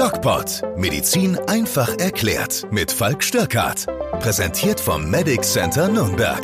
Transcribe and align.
DocPod. 0.00 0.62
Medizin 0.78 1.36
einfach 1.46 1.98
erklärt. 1.98 2.66
Mit 2.70 2.90
Falk 2.90 3.22
Störkart. 3.22 3.84
Präsentiert 4.20 4.80
vom 4.80 5.10
Medic 5.10 5.44
Center 5.44 5.88
Nürnberg. 5.88 6.40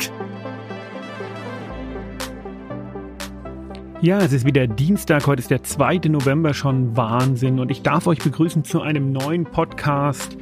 Ja, 3.99 4.19
es 4.19 4.31
ist 4.31 4.45
wieder 4.45 4.67
Dienstag, 4.67 5.25
heute 5.25 5.39
ist 5.39 5.49
der 5.49 5.63
2. 5.63 6.01
November, 6.07 6.53
schon 6.53 6.95
Wahnsinn. 6.95 7.59
Und 7.59 7.71
ich 7.71 7.81
darf 7.81 8.05
euch 8.05 8.19
begrüßen 8.19 8.63
zu 8.63 8.81
einem 8.81 9.11
neuen 9.11 9.45
Podcast. 9.45 10.37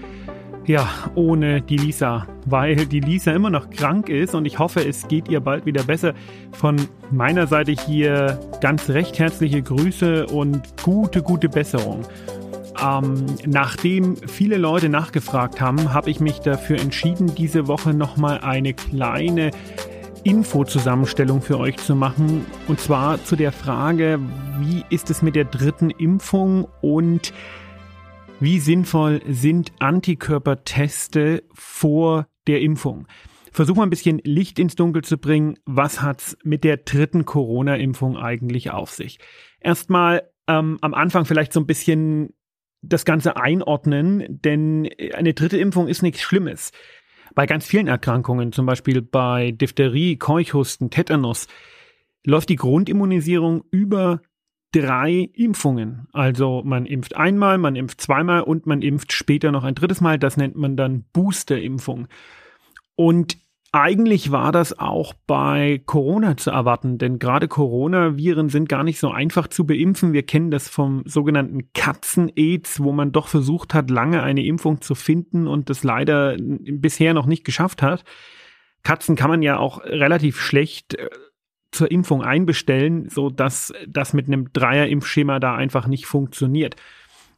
Ja, 0.65 0.89
ohne 1.13 1.61
die 1.61 1.77
Lisa, 1.77 2.27
weil 2.45 2.85
die 2.85 2.99
Lisa 2.99 3.31
immer 3.31 3.49
noch 3.49 3.69
krank 3.69 4.09
ist 4.09 4.35
und 4.35 4.45
ich 4.45 4.59
hoffe, 4.59 4.85
es 4.85 5.07
geht 5.07 5.29
ihr 5.29 5.39
bald 5.39 5.65
wieder 5.65 5.83
besser. 5.83 6.15
Von 6.51 6.75
meiner 7.11 7.47
Seite 7.47 7.71
hier 7.71 8.39
ganz 8.59 8.89
recht 8.89 9.19
herzliche 9.19 9.61
Grüße 9.61 10.25
und 10.25 10.61
gute, 10.83 11.21
gute 11.21 11.47
Besserung. 11.47 12.01
Ähm, 12.83 13.25
nachdem 13.45 14.15
viele 14.15 14.57
Leute 14.57 14.89
nachgefragt 14.89 15.61
haben, 15.61 15.93
habe 15.93 16.09
ich 16.09 16.19
mich 16.19 16.39
dafür 16.39 16.79
entschieden, 16.79 17.33
diese 17.35 17.67
Woche 17.67 17.93
nochmal 17.93 18.39
eine 18.39 18.73
kleine 18.73 19.51
Infozusammenstellung 20.23 21.41
für 21.41 21.59
euch 21.59 21.77
zu 21.77 21.95
machen. 21.95 22.45
Und 22.67 22.79
zwar 22.79 23.23
zu 23.23 23.35
der 23.35 23.51
Frage, 23.51 24.19
wie 24.59 24.83
ist 24.89 25.09
es 25.09 25.21
mit 25.21 25.35
der 25.35 25.45
dritten 25.45 25.91
Impfung 25.91 26.67
und 26.81 27.31
wie 28.39 28.59
sinnvoll 28.59 29.21
sind 29.29 29.71
Antikörperteste 29.79 31.43
vor 31.53 32.27
der 32.47 32.61
Impfung? 32.61 33.07
Versuch 33.51 33.77
mal 33.77 33.83
ein 33.83 33.89
bisschen 33.89 34.19
Licht 34.25 34.59
ins 34.59 34.75
Dunkel 34.75 35.03
zu 35.03 35.17
bringen. 35.17 35.57
Was 35.65 36.01
hat's 36.01 36.37
mit 36.43 36.65
der 36.65 36.77
dritten 36.77 37.23
Corona-Impfung 37.23 38.17
eigentlich 38.17 38.71
auf 38.71 38.89
sich? 38.89 39.19
Erstmal 39.61 40.23
ähm, 40.47 40.77
am 40.81 40.93
Anfang 40.93 41.23
vielleicht 41.25 41.53
so 41.53 41.61
ein 41.61 41.65
bisschen 41.65 42.33
das 42.87 43.05
Ganze 43.05 43.37
einordnen, 43.37 44.23
denn 44.27 44.89
eine 45.13 45.33
dritte 45.33 45.57
Impfung 45.57 45.87
ist 45.87 46.01
nichts 46.01 46.21
Schlimmes. 46.21 46.71
Bei 47.33 47.45
ganz 47.45 47.65
vielen 47.65 47.87
Erkrankungen, 47.87 48.51
zum 48.51 48.65
Beispiel 48.65 49.01
bei 49.01 49.51
Diphtherie, 49.51 50.17
Keuchhusten, 50.17 50.89
Tetanus, 50.89 51.47
läuft 52.25 52.49
die 52.49 52.55
Grundimmunisierung 52.55 53.63
über 53.71 54.21
drei 54.71 55.29
Impfungen. 55.33 56.07
Also 56.11 56.61
man 56.65 56.85
impft 56.85 57.15
einmal, 57.15 57.57
man 57.57 57.75
impft 57.75 58.01
zweimal 58.01 58.41
und 58.41 58.65
man 58.65 58.81
impft 58.81 59.13
später 59.13 59.51
noch 59.51 59.63
ein 59.63 59.75
drittes 59.75 60.01
Mal. 60.01 60.19
Das 60.19 60.37
nennt 60.37 60.55
man 60.55 60.75
dann 60.75 61.05
Boosterimpfung. 61.13 62.07
Und 62.95 63.37
eigentlich 63.75 64.31
war 64.31 64.53
das 64.53 64.79
auch 64.79 65.13
bei 65.27 65.81
Corona 65.85 66.37
zu 66.37 66.49
erwarten, 66.49 66.97
denn 66.97 67.19
gerade 67.19 67.49
Coronaviren 67.49 68.47
sind 68.47 68.69
gar 68.69 68.85
nicht 68.85 68.99
so 68.99 69.11
einfach 69.11 69.49
zu 69.49 69.67
beimpfen. 69.67 70.13
Wir 70.13 70.23
kennen 70.23 70.49
das 70.49 70.69
vom 70.69 71.03
sogenannten 71.05 71.73
Katzen-Aids, 71.73 72.79
wo 72.79 72.93
man 72.93 73.11
doch 73.11 73.27
versucht 73.27 73.73
hat, 73.73 73.89
lange 73.89 74.23
eine 74.23 74.45
Impfung 74.45 74.79
zu 74.79 74.95
finden 74.95 75.45
und 75.45 75.69
das 75.69 75.83
leider 75.83 76.37
bisher 76.39 77.13
noch 77.13 77.25
nicht 77.25 77.43
geschafft 77.43 77.81
hat. 77.81 78.05
Katzen 78.83 79.17
kann 79.17 79.29
man 79.29 79.41
ja 79.41 79.57
auch 79.57 79.83
relativ 79.83 80.39
schlecht 80.39 80.95
äh, 80.95 81.09
zur 81.71 81.91
Impfung 81.91 82.23
einbestellen, 82.23 83.09
so 83.09 83.29
dass 83.29 83.73
das 83.85 84.13
mit 84.13 84.27
einem 84.27 84.53
Dreier-Impfschema 84.53 85.41
da 85.41 85.53
einfach 85.53 85.85
nicht 85.85 86.05
funktioniert. 86.05 86.77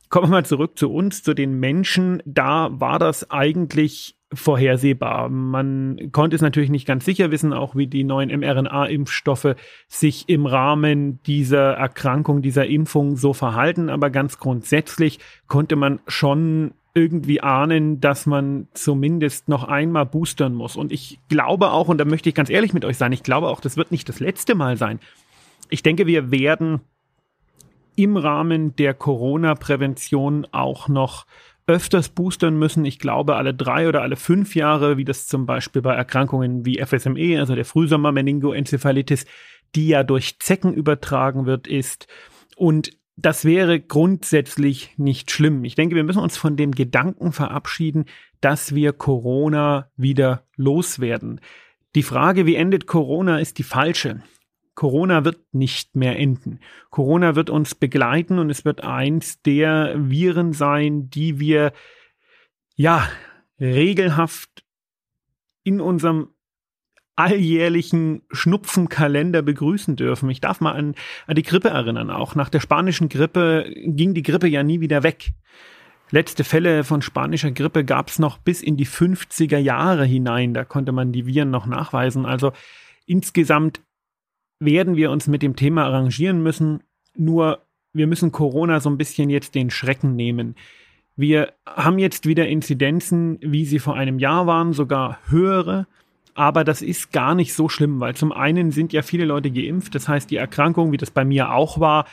Kommen 0.09 0.27
wir 0.27 0.31
mal 0.37 0.45
zurück 0.45 0.77
zu 0.77 0.93
uns, 0.93 1.23
zu 1.23 1.33
den 1.33 1.59
Menschen. 1.59 2.21
Da 2.25 2.69
war 2.71 2.99
das 2.99 3.31
eigentlich 3.31 4.16
vorhersehbar. 4.33 5.29
Man 5.29 6.11
konnte 6.11 6.35
es 6.35 6.41
natürlich 6.41 6.69
nicht 6.69 6.85
ganz 6.85 7.05
sicher 7.05 7.31
wissen, 7.31 7.53
auch 7.53 7.75
wie 7.75 7.87
die 7.87 8.03
neuen 8.03 8.29
mRNA-Impfstoffe 8.37 9.55
sich 9.87 10.27
im 10.27 10.45
Rahmen 10.45 11.21
dieser 11.23 11.73
Erkrankung, 11.73 12.41
dieser 12.41 12.65
Impfung 12.65 13.15
so 13.15 13.33
verhalten. 13.33 13.89
Aber 13.89 14.09
ganz 14.09 14.37
grundsätzlich 14.37 15.19
konnte 15.47 15.75
man 15.75 15.99
schon 16.07 16.73
irgendwie 16.93 17.41
ahnen, 17.41 18.01
dass 18.01 18.25
man 18.25 18.67
zumindest 18.73 19.49
noch 19.49 19.63
einmal 19.63 20.05
boostern 20.05 20.53
muss. 20.53 20.75
Und 20.75 20.91
ich 20.91 21.19
glaube 21.29 21.71
auch, 21.71 21.87
und 21.87 21.99
da 21.99 22.05
möchte 22.05 22.27
ich 22.27 22.35
ganz 22.35 22.49
ehrlich 22.49 22.73
mit 22.73 22.85
euch 22.85 22.97
sein, 22.97 23.11
ich 23.11 23.23
glaube 23.23 23.47
auch, 23.47 23.61
das 23.61 23.77
wird 23.77 23.91
nicht 23.91 24.09
das 24.09 24.19
letzte 24.19 24.55
Mal 24.55 24.77
sein. 24.77 24.99
Ich 25.69 25.83
denke, 25.83 26.07
wir 26.07 26.31
werden 26.31 26.81
im 27.95 28.17
Rahmen 28.17 28.75
der 28.75 28.93
Corona-Prävention 28.93 30.47
auch 30.51 30.87
noch 30.87 31.25
öfters 31.67 32.09
boostern 32.09 32.57
müssen. 32.57 32.85
Ich 32.85 32.97
glaube, 32.97 33.35
alle 33.35 33.53
drei 33.53 33.87
oder 33.87 34.01
alle 34.01 34.15
fünf 34.15 34.55
Jahre, 34.55 34.97
wie 34.97 35.05
das 35.05 35.27
zum 35.27 35.45
Beispiel 35.45 35.81
bei 35.81 35.93
Erkrankungen 35.93 36.65
wie 36.65 36.83
FSME, 36.83 37.39
also 37.39 37.55
der 37.55 37.65
Frühsommer-Meningoenzephalitis, 37.65 39.25
die 39.75 39.89
ja 39.89 40.03
durch 40.03 40.39
Zecken 40.39 40.73
übertragen 40.73 41.45
wird, 41.45 41.67
ist. 41.67 42.07
Und 42.55 42.97
das 43.17 43.45
wäre 43.45 43.79
grundsätzlich 43.79 44.93
nicht 44.97 45.31
schlimm. 45.31 45.65
Ich 45.65 45.75
denke, 45.75 45.95
wir 45.95 46.03
müssen 46.03 46.21
uns 46.21 46.37
von 46.37 46.55
dem 46.55 46.71
Gedanken 46.71 47.33
verabschieden, 47.33 48.05
dass 48.39 48.73
wir 48.73 48.93
Corona 48.93 49.91
wieder 49.97 50.45
loswerden. 50.55 51.41
Die 51.95 52.03
Frage, 52.03 52.45
wie 52.45 52.55
endet 52.55 52.85
Corona, 52.85 53.39
ist 53.39 53.57
die 53.57 53.63
falsche. 53.63 54.21
Corona 54.77 55.25
wird 55.25 55.39
nicht 55.53 55.95
mehr 55.95 56.19
enden. 56.19 56.59
Corona 56.91 57.35
wird 57.35 57.49
uns 57.49 57.73
begleiten 57.73 58.37
und 58.37 58.51
es 58.51 58.63
wird 58.63 58.83
eins 58.83 59.41
der 59.41 59.95
Viren 59.97 60.53
sein, 60.53 61.09
die 61.09 61.39
wir 61.39 61.73
ja 62.75 63.09
regelhaft 63.59 64.63
in 65.63 65.81
unserem 65.81 66.29
alljährlichen 67.15 68.21
Schnupfenkalender 68.29 69.41
begrüßen 69.41 69.95
dürfen. 69.95 70.29
Ich 70.29 70.41
darf 70.41 70.61
mal 70.61 70.73
an, 70.73 70.93
an 71.25 71.35
die 71.35 71.41
Grippe 71.41 71.69
erinnern. 71.69 72.11
Auch 72.11 72.35
nach 72.35 72.49
der 72.49 72.59
spanischen 72.59 73.09
Grippe 73.09 73.73
ging 73.83 74.13
die 74.13 74.21
Grippe 74.21 74.47
ja 74.47 74.61
nie 74.61 74.79
wieder 74.79 75.01
weg. 75.01 75.31
Letzte 76.11 76.43
Fälle 76.43 76.83
von 76.83 77.01
spanischer 77.01 77.49
Grippe 77.49 77.83
gab 77.83 78.09
es 78.09 78.19
noch 78.19 78.37
bis 78.37 78.61
in 78.61 78.77
die 78.77 78.85
50er 78.85 79.57
Jahre 79.57 80.05
hinein. 80.05 80.53
Da 80.53 80.65
konnte 80.65 80.91
man 80.91 81.11
die 81.11 81.25
Viren 81.25 81.49
noch 81.49 81.65
nachweisen. 81.65 82.27
Also 82.27 82.51
insgesamt 83.07 83.81
werden 84.59 84.95
wir 84.95 85.11
uns 85.11 85.27
mit 85.27 85.41
dem 85.41 85.55
Thema 85.55 85.85
arrangieren 85.85 86.41
müssen. 86.41 86.81
Nur 87.15 87.59
wir 87.93 88.07
müssen 88.07 88.31
Corona 88.31 88.79
so 88.79 88.89
ein 88.89 88.97
bisschen 88.97 89.29
jetzt 89.29 89.55
den 89.55 89.69
Schrecken 89.69 90.15
nehmen. 90.15 90.55
Wir 91.15 91.53
haben 91.65 91.97
jetzt 91.97 92.27
wieder 92.27 92.47
Inzidenzen, 92.47 93.39
wie 93.41 93.65
sie 93.65 93.79
vor 93.79 93.95
einem 93.95 94.19
Jahr 94.19 94.45
waren, 94.45 94.73
sogar 94.73 95.19
höhere. 95.27 95.87
Aber 96.35 96.63
das 96.63 96.83
ist 96.83 97.11
gar 97.11 97.33
nicht 97.33 97.55
so 97.55 97.67
schlimm, 97.67 97.99
weil 97.99 98.15
zum 98.15 98.31
einen 98.31 98.69
sind 98.69 98.93
ja 98.93 99.01
viele 99.01 99.25
Leute 99.25 99.49
geimpft. 99.49 99.95
Das 99.95 100.07
heißt, 100.07 100.29
die 100.29 100.35
Erkrankung, 100.35 100.91
wie 100.91 100.97
das 100.97 101.09
bei 101.09 101.25
mir 101.25 101.51
auch 101.51 101.79
war, 101.79 102.05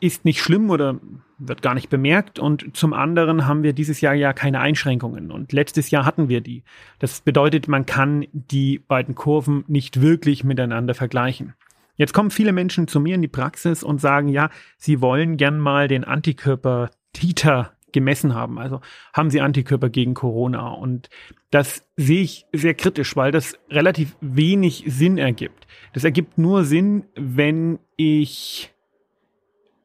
ist 0.00 0.24
nicht 0.24 0.40
schlimm 0.40 0.70
oder 0.70 0.98
wird 1.38 1.60
gar 1.60 1.74
nicht 1.74 1.90
bemerkt. 1.90 2.38
Und 2.38 2.74
zum 2.74 2.94
anderen 2.94 3.46
haben 3.46 3.62
wir 3.62 3.74
dieses 3.74 4.00
Jahr 4.00 4.14
ja 4.14 4.32
keine 4.32 4.60
Einschränkungen. 4.60 5.30
Und 5.30 5.52
letztes 5.52 5.90
Jahr 5.90 6.06
hatten 6.06 6.30
wir 6.30 6.40
die. 6.40 6.62
Das 6.98 7.20
bedeutet, 7.20 7.68
man 7.68 7.84
kann 7.84 8.26
die 8.32 8.78
beiden 8.78 9.14
Kurven 9.14 9.64
nicht 9.68 10.00
wirklich 10.00 10.42
miteinander 10.42 10.94
vergleichen. 10.94 11.52
Jetzt 11.96 12.12
kommen 12.12 12.30
viele 12.30 12.52
Menschen 12.52 12.88
zu 12.88 13.00
mir 13.00 13.14
in 13.14 13.22
die 13.22 13.28
Praxis 13.28 13.82
und 13.82 14.00
sagen, 14.00 14.28
ja, 14.28 14.50
sie 14.76 15.00
wollen 15.00 15.36
gern 15.36 15.58
mal 15.58 15.88
den 15.88 16.04
Antikörper 16.04 16.90
Titer 17.12 17.72
gemessen 17.92 18.34
haben. 18.34 18.58
Also 18.58 18.80
haben 19.14 19.30
sie 19.30 19.40
Antikörper 19.40 19.88
gegen 19.88 20.12
Corona. 20.12 20.68
Und 20.68 21.08
das 21.50 21.88
sehe 21.96 22.20
ich 22.20 22.46
sehr 22.52 22.74
kritisch, 22.74 23.16
weil 23.16 23.32
das 23.32 23.58
relativ 23.70 24.16
wenig 24.20 24.84
Sinn 24.86 25.16
ergibt. 25.16 25.66
Das 25.94 26.04
ergibt 26.04 26.36
nur 26.36 26.64
Sinn, 26.64 27.04
wenn 27.14 27.78
ich 27.96 28.74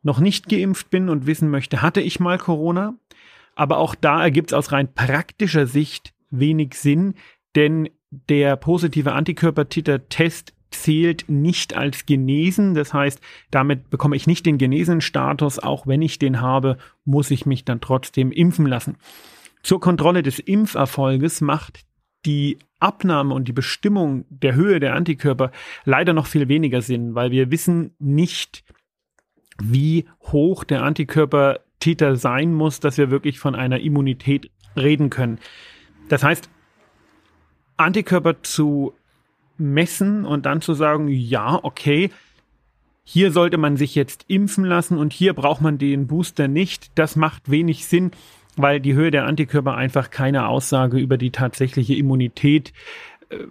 noch 0.04 0.20
nicht 0.20 0.50
geimpft 0.50 0.90
bin 0.90 1.08
und 1.08 1.26
wissen 1.26 1.50
möchte, 1.50 1.82
hatte 1.82 2.02
ich 2.02 2.20
mal 2.20 2.38
Corona. 2.38 2.96
Aber 3.56 3.78
auch 3.78 3.96
da 3.96 4.22
ergibt 4.22 4.52
es 4.52 4.58
aus 4.58 4.72
rein 4.74 4.94
praktischer 4.94 5.68
Sicht 5.68 6.14
wenig 6.32 6.74
Sinn, 6.74 7.16
denn 7.56 7.90
der 8.10 8.58
positive 8.58 9.14
Antikörpertiter-Test 9.14 10.54
zählt 10.72 11.26
nicht 11.28 11.76
als 11.76 12.06
genesen. 12.06 12.74
Das 12.74 12.94
heißt, 12.94 13.22
damit 13.52 13.90
bekomme 13.90 14.16
ich 14.16 14.28
nicht 14.28 14.46
den 14.46 14.58
genesenen 14.58 15.02
Status. 15.02 15.60
Auch 15.60 15.86
wenn 15.86 16.02
ich 16.02 16.18
den 16.18 16.42
habe, 16.42 16.78
muss 17.06 17.30
ich 17.32 17.46
mich 17.46 17.66
dann 17.66 17.82
trotzdem 17.82 18.32
impfen 18.32 18.66
lassen. 18.66 18.98
Zur 19.64 19.80
Kontrolle 19.80 20.24
des 20.24 20.40
Impferfolges 20.40 21.42
macht 21.42 21.86
die 22.26 22.58
Abnahme 22.80 23.34
und 23.34 23.48
die 23.48 23.54
Bestimmung 23.54 24.26
der 24.30 24.56
Höhe 24.56 24.80
der 24.80 24.96
Antikörper 24.96 25.52
leider 25.86 26.14
noch 26.14 26.28
viel 26.28 26.48
weniger 26.48 26.82
Sinn, 26.82 27.16
weil 27.16 27.32
wir 27.32 27.52
wissen 27.52 27.94
nicht, 28.00 28.64
wie 29.62 30.06
hoch 30.22 30.64
der 30.64 30.84
Antikörpertäter 30.84 32.16
sein 32.16 32.54
muss, 32.54 32.80
dass 32.80 32.98
wir 32.98 33.12
wirklich 33.12 33.40
von 33.40 33.56
einer 33.56 33.80
Immunität 33.80 34.50
reden 34.76 35.10
können. 35.10 35.40
Das 36.10 36.24
heißt, 36.24 36.50
Antikörper 37.78 38.42
zu 38.44 38.94
messen 39.62 40.26
und 40.26 40.46
dann 40.46 40.62
zu 40.62 40.74
sagen, 40.74 41.08
ja, 41.08 41.60
okay, 41.64 42.10
hier 43.04 43.32
sollte 43.32 43.58
man 43.58 43.78
sich 43.78 43.96
jetzt 43.96 44.26
impfen 44.28 44.64
lassen 44.64 44.98
und 44.98 45.14
hier 45.14 45.34
braucht 45.34 45.62
man 45.62 45.78
den 45.78 46.08
Booster 46.08 46.48
nicht. 46.48 46.92
Das 46.98 47.16
macht 47.16 47.50
wenig 47.50 47.86
Sinn, 47.86 48.12
weil 48.56 48.80
die 48.80 48.94
Höhe 48.94 49.12
der 49.12 49.26
Antikörper 49.26 49.76
einfach 49.76 50.10
keine 50.10 50.48
Aussage 50.48 50.98
über 50.98 51.18
die 51.18 51.32
tatsächliche 51.32 51.96
Immunität 51.96 52.74
äh, 53.30 53.48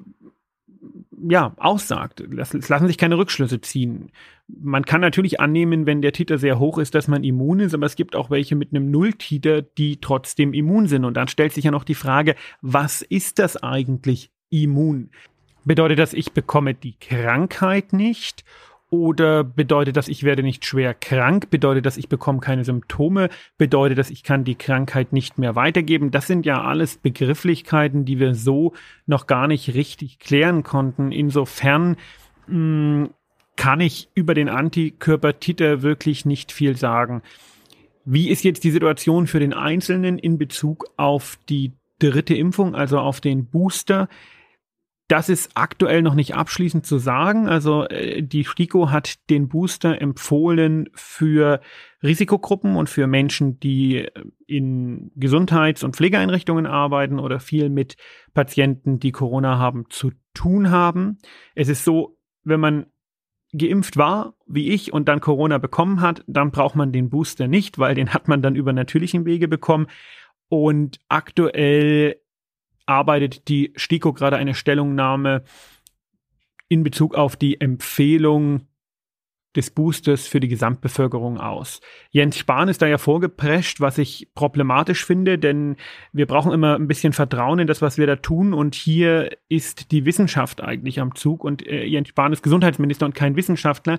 ja, 1.28 1.54
aussagt. 1.58 2.20
Es 2.20 2.68
lassen 2.68 2.86
sich 2.86 2.98
keine 2.98 3.18
Rückschlüsse 3.18 3.60
ziehen. 3.60 4.10
Man 4.48 4.84
kann 4.84 5.00
natürlich 5.00 5.40
annehmen, 5.40 5.86
wenn 5.86 6.02
der 6.02 6.12
Titer 6.12 6.38
sehr 6.38 6.58
hoch 6.58 6.78
ist, 6.78 6.94
dass 6.94 7.08
man 7.08 7.24
immun 7.24 7.60
ist, 7.60 7.74
aber 7.74 7.86
es 7.86 7.96
gibt 7.96 8.16
auch 8.16 8.30
welche 8.30 8.56
mit 8.56 8.70
einem 8.70 8.90
Nulltiter, 8.90 9.62
die 9.62 9.98
trotzdem 10.00 10.54
immun 10.54 10.86
sind. 10.86 11.04
Und 11.04 11.16
dann 11.16 11.28
stellt 11.28 11.52
sich 11.52 11.64
ja 11.64 11.70
noch 11.70 11.84
die 11.84 11.94
Frage, 11.94 12.34
was 12.62 13.02
ist 13.02 13.38
das 13.38 13.62
eigentlich 13.62 14.30
immun? 14.48 15.10
Bedeutet 15.64 15.98
das, 15.98 16.14
ich 16.14 16.32
bekomme 16.32 16.74
die 16.74 16.94
Krankheit 16.98 17.92
nicht 17.92 18.44
oder 18.90 19.44
bedeutet 19.44 19.96
das, 19.96 20.08
ich 20.08 20.24
werde 20.24 20.42
nicht 20.42 20.64
schwer 20.64 20.94
krank? 20.94 21.48
Bedeutet 21.50 21.86
das, 21.86 21.96
ich 21.96 22.08
bekomme 22.08 22.40
keine 22.40 22.64
Symptome? 22.64 23.28
Bedeutet 23.56 23.98
das, 23.98 24.10
ich 24.10 24.24
kann 24.24 24.42
die 24.42 24.56
Krankheit 24.56 25.12
nicht 25.12 25.38
mehr 25.38 25.54
weitergeben? 25.54 26.10
Das 26.10 26.26
sind 26.26 26.44
ja 26.44 26.62
alles 26.62 26.96
Begrifflichkeiten, 26.96 28.04
die 28.04 28.18
wir 28.18 28.34
so 28.34 28.72
noch 29.06 29.28
gar 29.28 29.46
nicht 29.46 29.74
richtig 29.74 30.18
klären 30.18 30.64
konnten. 30.64 31.12
Insofern 31.12 31.96
mh, 32.48 32.54
hm, 32.54 33.10
kann 33.54 33.80
ich 33.80 34.08
über 34.14 34.34
den 34.34 34.48
Antikörpertiter 34.48 35.82
wirklich 35.82 36.24
nicht 36.24 36.50
viel 36.50 36.76
sagen. 36.76 37.22
Wie 38.04 38.30
ist 38.30 38.42
jetzt 38.42 38.64
die 38.64 38.70
Situation 38.70 39.26
für 39.26 39.38
den 39.38 39.52
Einzelnen 39.52 40.18
in 40.18 40.38
Bezug 40.38 40.86
auf 40.96 41.38
die 41.48 41.72
dritte 41.98 42.34
Impfung, 42.34 42.74
also 42.74 42.98
auf 42.98 43.20
den 43.20 43.44
Booster? 43.46 44.08
Das 45.10 45.28
ist 45.28 45.50
aktuell 45.54 46.02
noch 46.02 46.14
nicht 46.14 46.36
abschließend 46.36 46.86
zu 46.86 46.98
sagen. 46.98 47.48
Also 47.48 47.84
äh, 47.88 48.22
die 48.22 48.44
STIKO 48.44 48.92
hat 48.92 49.28
den 49.28 49.48
Booster 49.48 50.00
empfohlen 50.00 50.88
für 50.94 51.60
Risikogruppen 52.00 52.76
und 52.76 52.88
für 52.88 53.08
Menschen, 53.08 53.58
die 53.58 54.04
äh, 54.04 54.10
in 54.46 55.10
Gesundheits- 55.16 55.82
und 55.82 55.96
Pflegeeinrichtungen 55.96 56.64
arbeiten 56.64 57.18
oder 57.18 57.40
viel 57.40 57.70
mit 57.70 57.96
Patienten, 58.34 59.00
die 59.00 59.10
Corona 59.10 59.58
haben, 59.58 59.86
zu 59.90 60.12
tun 60.32 60.70
haben. 60.70 61.18
Es 61.56 61.68
ist 61.68 61.82
so, 61.82 62.16
wenn 62.44 62.60
man 62.60 62.86
geimpft 63.52 63.96
war, 63.96 64.36
wie 64.46 64.68
ich, 64.68 64.92
und 64.92 65.08
dann 65.08 65.18
Corona 65.18 65.58
bekommen 65.58 66.02
hat, 66.02 66.22
dann 66.28 66.52
braucht 66.52 66.76
man 66.76 66.92
den 66.92 67.10
Booster 67.10 67.48
nicht, 67.48 67.80
weil 67.80 67.96
den 67.96 68.14
hat 68.14 68.28
man 68.28 68.42
dann 68.42 68.54
über 68.54 68.72
natürlichen 68.72 69.24
Wege 69.24 69.48
bekommen. 69.48 69.88
Und 70.48 71.00
aktuell 71.08 72.19
arbeitet 72.90 73.48
die 73.48 73.72
STIKO 73.76 74.12
gerade 74.12 74.36
eine 74.36 74.54
Stellungnahme 74.54 75.44
in 76.68 76.82
Bezug 76.82 77.14
auf 77.14 77.36
die 77.36 77.60
Empfehlung 77.60 78.66
des 79.56 79.70
Boosters 79.70 80.28
für 80.28 80.38
die 80.38 80.48
Gesamtbevölkerung 80.48 81.38
aus. 81.38 81.80
Jens 82.10 82.38
Spahn 82.38 82.68
ist 82.68 82.82
da 82.82 82.86
ja 82.86 82.98
vorgeprescht, 82.98 83.80
was 83.80 83.98
ich 83.98 84.28
problematisch 84.34 85.04
finde, 85.04 85.38
denn 85.38 85.76
wir 86.12 86.26
brauchen 86.26 86.52
immer 86.52 86.76
ein 86.76 86.86
bisschen 86.86 87.12
Vertrauen 87.12 87.58
in 87.58 87.66
das, 87.66 87.82
was 87.82 87.98
wir 87.98 88.06
da 88.06 88.16
tun. 88.16 88.54
Und 88.54 88.76
hier 88.76 89.30
ist 89.48 89.90
die 89.90 90.04
Wissenschaft 90.04 90.60
eigentlich 90.60 91.00
am 91.00 91.16
Zug. 91.16 91.42
Und 91.42 91.66
äh, 91.66 91.84
Jens 91.84 92.08
Spahn 92.08 92.32
ist 92.32 92.42
Gesundheitsminister 92.42 93.06
und 93.06 93.14
kein 93.14 93.34
Wissenschaftler 93.34 93.98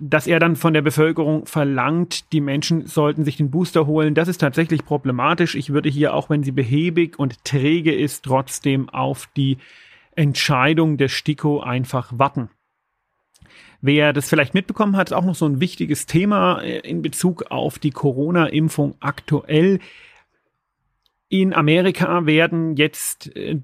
dass 0.00 0.26
er 0.26 0.38
dann 0.38 0.56
von 0.56 0.72
der 0.72 0.82
Bevölkerung 0.82 1.46
verlangt, 1.46 2.32
die 2.32 2.40
Menschen 2.40 2.86
sollten 2.86 3.24
sich 3.24 3.36
den 3.36 3.50
Booster 3.50 3.86
holen, 3.86 4.14
das 4.14 4.28
ist 4.28 4.38
tatsächlich 4.38 4.84
problematisch. 4.84 5.54
Ich 5.54 5.70
würde 5.70 5.88
hier, 5.88 6.14
auch 6.14 6.30
wenn 6.30 6.42
sie 6.42 6.52
behäbig 6.52 7.18
und 7.18 7.44
träge 7.44 7.94
ist, 7.94 8.24
trotzdem 8.24 8.88
auf 8.88 9.28
die 9.36 9.58
Entscheidung 10.14 10.96
der 10.96 11.08
STIKO 11.08 11.60
einfach 11.60 12.12
warten. 12.16 12.50
Wer 13.80 14.12
das 14.12 14.28
vielleicht 14.28 14.54
mitbekommen 14.54 14.96
hat, 14.96 15.08
ist 15.08 15.12
auch 15.12 15.24
noch 15.24 15.34
so 15.34 15.44
ein 15.44 15.60
wichtiges 15.60 16.06
Thema 16.06 16.60
in 16.60 17.02
Bezug 17.02 17.50
auf 17.50 17.78
die 17.78 17.90
Corona-Impfung 17.90 18.94
aktuell. 19.00 19.80
In 21.28 21.52
Amerika 21.52 22.24
werden 22.24 22.76
jetzt 22.76 23.34
äh, 23.36 23.58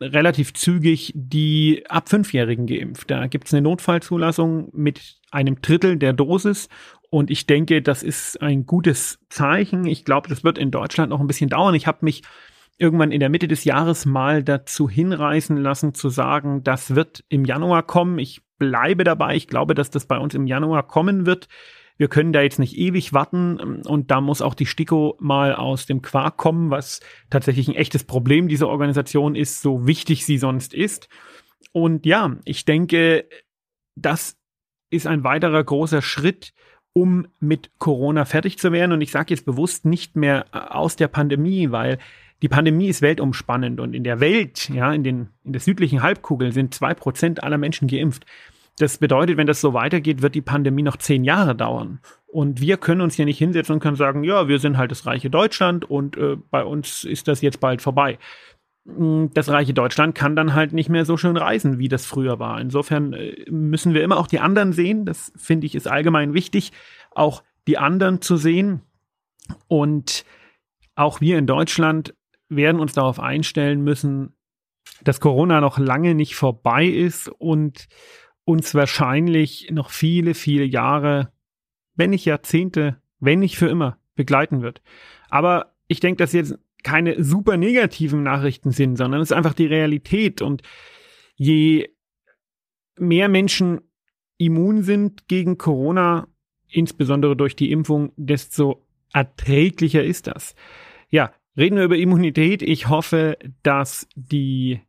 relativ 0.00 0.52
zügig 0.52 1.12
die 1.14 1.84
ab 1.88 2.08
Fünfjährigen 2.08 2.66
geimpft. 2.66 3.10
Da 3.10 3.26
gibt 3.28 3.46
es 3.46 3.54
eine 3.54 3.62
Notfallzulassung 3.62 4.68
mit 4.72 5.21
einem 5.32 5.60
Drittel 5.60 5.96
der 5.96 6.12
Dosis. 6.12 6.68
Und 7.10 7.30
ich 7.30 7.46
denke, 7.46 7.82
das 7.82 8.02
ist 8.02 8.40
ein 8.40 8.64
gutes 8.64 9.18
Zeichen. 9.28 9.86
Ich 9.86 10.04
glaube, 10.04 10.28
das 10.28 10.44
wird 10.44 10.56
in 10.58 10.70
Deutschland 10.70 11.10
noch 11.10 11.20
ein 11.20 11.26
bisschen 11.26 11.50
dauern. 11.50 11.74
Ich 11.74 11.86
habe 11.86 11.98
mich 12.02 12.22
irgendwann 12.78 13.12
in 13.12 13.20
der 13.20 13.28
Mitte 13.28 13.48
des 13.48 13.64
Jahres 13.64 14.06
mal 14.06 14.42
dazu 14.42 14.88
hinreißen 14.88 15.56
lassen, 15.56 15.94
zu 15.94 16.08
sagen, 16.08 16.64
das 16.64 16.94
wird 16.94 17.24
im 17.28 17.44
Januar 17.44 17.82
kommen. 17.82 18.18
Ich 18.18 18.40
bleibe 18.58 19.04
dabei. 19.04 19.36
Ich 19.36 19.46
glaube, 19.46 19.74
dass 19.74 19.90
das 19.90 20.06
bei 20.06 20.18
uns 20.18 20.34
im 20.34 20.46
Januar 20.46 20.86
kommen 20.86 21.26
wird. 21.26 21.48
Wir 21.98 22.08
können 22.08 22.32
da 22.32 22.40
jetzt 22.40 22.58
nicht 22.58 22.76
ewig 22.76 23.12
warten 23.12 23.82
und 23.84 24.10
da 24.10 24.20
muss 24.20 24.42
auch 24.42 24.54
die 24.54 24.66
Stiko 24.66 25.16
mal 25.20 25.54
aus 25.54 25.86
dem 25.86 26.02
Quark 26.02 26.36
kommen, 26.36 26.70
was 26.70 27.00
tatsächlich 27.30 27.68
ein 27.68 27.74
echtes 27.74 28.04
Problem 28.04 28.48
dieser 28.48 28.68
Organisation 28.68 29.36
ist, 29.36 29.62
so 29.62 29.86
wichtig 29.86 30.24
sie 30.24 30.38
sonst 30.38 30.74
ist. 30.74 31.08
Und 31.72 32.06
ja, 32.06 32.36
ich 32.44 32.64
denke, 32.64 33.28
das 33.94 34.36
ist 34.92 35.06
ein 35.06 35.24
weiterer 35.24 35.64
großer 35.64 36.02
Schritt, 36.02 36.52
um 36.92 37.26
mit 37.40 37.70
Corona 37.78 38.24
fertig 38.24 38.58
zu 38.58 38.72
werden. 38.72 38.92
Und 38.92 39.00
ich 39.00 39.10
sage 39.10 39.32
jetzt 39.34 39.46
bewusst 39.46 39.84
nicht 39.84 40.16
mehr 40.16 40.46
äh, 40.52 40.58
aus 40.58 40.96
der 40.96 41.08
Pandemie, 41.08 41.70
weil 41.70 41.98
die 42.42 42.48
Pandemie 42.48 42.88
ist 42.88 43.02
weltumspannend 43.02 43.80
und 43.80 43.94
in 43.94 44.04
der 44.04 44.18
Welt, 44.20 44.68
ja, 44.68 44.92
in, 44.92 45.04
den, 45.04 45.28
in 45.44 45.52
der 45.52 45.60
südlichen 45.60 46.02
Halbkugel 46.02 46.52
sind 46.52 46.74
zwei 46.74 46.92
Prozent 46.92 47.42
aller 47.42 47.56
Menschen 47.56 47.86
geimpft. 47.86 48.26
Das 48.78 48.98
bedeutet, 48.98 49.36
wenn 49.36 49.46
das 49.46 49.60
so 49.60 49.74
weitergeht, 49.74 50.22
wird 50.22 50.34
die 50.34 50.40
Pandemie 50.40 50.82
noch 50.82 50.96
zehn 50.96 51.24
Jahre 51.24 51.54
dauern. 51.54 52.00
Und 52.26 52.60
wir 52.60 52.78
können 52.78 53.02
uns 53.02 53.14
hier 53.14 53.26
nicht 53.26 53.38
hinsetzen 53.38 53.74
und 53.74 53.80
können 53.80 53.96
sagen, 53.96 54.24
ja, 54.24 54.48
wir 54.48 54.58
sind 54.58 54.76
halt 54.76 54.90
das 54.90 55.06
reiche 55.06 55.30
Deutschland 55.30 55.88
und 55.88 56.16
äh, 56.16 56.36
bei 56.50 56.64
uns 56.64 57.04
ist 57.04 57.28
das 57.28 57.42
jetzt 57.42 57.60
bald 57.60 57.80
vorbei. 57.80 58.18
Hm, 58.86 59.30
das 59.34 59.48
reiche 59.48 59.74
Deutschland 59.74 60.14
kann 60.14 60.36
dann 60.36 60.54
halt 60.54 60.72
nicht 60.72 60.88
mehr 60.88 61.04
so 61.04 61.16
schön 61.16 61.36
reisen, 61.36 61.78
wie 61.78 61.88
das 61.88 62.06
früher 62.06 62.38
war. 62.38 62.60
Insofern 62.60 63.12
äh, 63.12 63.44
müssen 63.50 63.94
wir 63.94 64.02
immer 64.02 64.18
auch 64.18 64.26
die 64.26 64.40
anderen 64.40 64.72
sehen. 64.72 65.04
Das 65.06 65.32
finde 65.36 65.66
ich 65.66 65.74
ist 65.74 65.88
allgemein 65.88 66.34
wichtig, 66.34 66.72
auch 67.10 67.42
die 67.66 67.78
anderen 67.78 68.20
zu 68.20 68.36
sehen. 68.36 68.82
Und 69.68 70.24
auch 70.94 71.20
wir 71.20 71.38
in 71.38 71.46
Deutschland 71.46 72.14
werden 72.48 72.80
uns 72.80 72.92
darauf 72.92 73.18
einstellen 73.18 73.82
müssen, 73.82 74.34
dass 75.02 75.20
Corona 75.20 75.60
noch 75.60 75.78
lange 75.78 76.14
nicht 76.14 76.34
vorbei 76.34 76.86
ist 76.86 77.28
und 77.28 77.88
uns 78.44 78.74
wahrscheinlich 78.74 79.70
noch 79.70 79.90
viele, 79.90 80.34
viele 80.34 80.64
Jahre, 80.64 81.32
wenn 81.94 82.10
nicht 82.10 82.24
Jahrzehnte, 82.24 83.00
wenn 83.20 83.38
nicht 83.38 83.56
für 83.56 83.68
immer 83.68 83.98
begleiten 84.14 84.62
wird. 84.62 84.82
Aber 85.30 85.74
ich 85.86 86.00
denke, 86.00 86.18
dass 86.18 86.32
jetzt 86.32 86.58
keine 86.82 87.22
super 87.22 87.56
negativen 87.56 88.22
Nachrichten 88.22 88.70
sind, 88.72 88.96
sondern 88.96 89.20
es 89.20 89.30
ist 89.30 89.36
einfach 89.36 89.54
die 89.54 89.66
Realität. 89.66 90.42
Und 90.42 90.62
je 91.36 91.90
mehr 92.98 93.28
Menschen 93.28 93.80
immun 94.38 94.82
sind 94.82 95.28
gegen 95.28 95.58
Corona, 95.58 96.28
insbesondere 96.68 97.36
durch 97.36 97.56
die 97.56 97.70
Impfung, 97.70 98.12
desto 98.16 98.86
erträglicher 99.12 100.02
ist 100.02 100.26
das. 100.26 100.54
Ja, 101.10 101.32
reden 101.56 101.76
wir 101.76 101.84
über 101.84 101.96
Immunität. 101.96 102.62
Ich 102.62 102.88
hoffe, 102.88 103.38
dass 103.62 104.08
die 104.14 104.80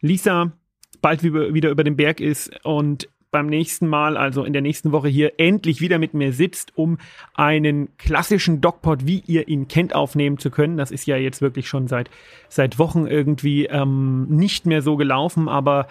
Lisa 0.00 0.52
bald 1.00 1.22
wieder 1.22 1.70
über 1.70 1.84
den 1.84 1.96
Berg 1.96 2.20
ist 2.20 2.64
und 2.64 3.08
beim 3.36 3.48
nächsten 3.48 3.86
Mal, 3.86 4.16
also 4.16 4.44
in 4.44 4.54
der 4.54 4.62
nächsten 4.62 4.92
Woche 4.92 5.08
hier, 5.08 5.34
endlich 5.36 5.82
wieder 5.82 5.98
mit 5.98 6.14
mir 6.14 6.32
sitzt, 6.32 6.72
um 6.74 6.96
einen 7.34 7.94
klassischen 7.98 8.62
Dogpod, 8.62 9.06
wie 9.06 9.22
ihr 9.26 9.46
ihn 9.46 9.68
kennt, 9.68 9.94
aufnehmen 9.94 10.38
zu 10.38 10.50
können. 10.50 10.78
Das 10.78 10.90
ist 10.90 11.06
ja 11.06 11.18
jetzt 11.18 11.42
wirklich 11.42 11.68
schon 11.68 11.86
seit, 11.86 12.08
seit 12.48 12.78
Wochen 12.78 13.06
irgendwie 13.06 13.66
ähm, 13.66 14.26
nicht 14.30 14.64
mehr 14.64 14.80
so 14.80 14.96
gelaufen, 14.96 15.50
aber 15.50 15.86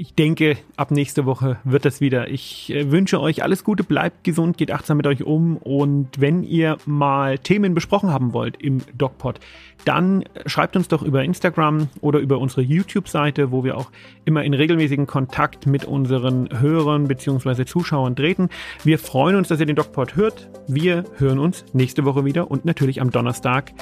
ich 0.00 0.14
denke, 0.14 0.56
ab 0.76 0.92
nächste 0.92 1.26
Woche 1.26 1.58
wird 1.64 1.84
das 1.84 2.00
wieder. 2.00 2.28
Ich 2.28 2.72
äh, 2.72 2.92
wünsche 2.92 3.20
euch 3.20 3.42
alles 3.42 3.64
Gute, 3.64 3.82
bleibt 3.82 4.22
gesund, 4.22 4.56
geht 4.56 4.70
achtsam 4.70 4.96
mit 4.96 5.08
euch 5.08 5.24
um 5.24 5.56
und 5.56 6.20
wenn 6.20 6.44
ihr 6.44 6.76
mal 6.86 7.36
Themen 7.36 7.74
besprochen 7.74 8.10
haben 8.10 8.32
wollt 8.32 8.62
im 8.62 8.80
DocPod, 8.96 9.40
dann 9.84 10.24
schreibt 10.46 10.76
uns 10.76 10.86
doch 10.86 11.02
über 11.02 11.24
Instagram 11.24 11.88
oder 12.00 12.20
über 12.20 12.38
unsere 12.38 12.62
YouTube-Seite, 12.62 13.50
wo 13.50 13.64
wir 13.64 13.76
auch 13.76 13.90
immer 14.24 14.44
in 14.44 14.54
regelmäßigen 14.54 15.08
Kontakt 15.08 15.66
mit 15.66 15.84
unseren 15.84 16.48
Hörern 16.60 17.08
bzw. 17.08 17.64
Zuschauern 17.64 18.14
treten. 18.14 18.50
Wir 18.84 19.00
freuen 19.00 19.34
uns, 19.34 19.48
dass 19.48 19.58
ihr 19.58 19.66
den 19.66 19.76
DocPod 19.76 20.14
hört. 20.14 20.48
Wir 20.68 21.04
hören 21.16 21.40
uns 21.40 21.64
nächste 21.72 22.04
Woche 22.04 22.24
wieder 22.24 22.52
und 22.52 22.64
natürlich 22.64 23.00
am 23.00 23.10
Donnerstag 23.10 23.72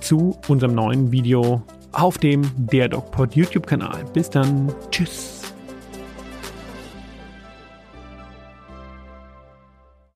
zu 0.00 0.36
unserem 0.48 0.74
neuen 0.74 1.12
Video 1.12 1.62
auf 1.92 2.18
dem 2.18 2.42
Der 2.56 2.88
DocPod 2.88 3.36
YouTube-Kanal. 3.36 4.04
Bis 4.12 4.28
dann. 4.28 4.74
Tschüss. 4.90 5.41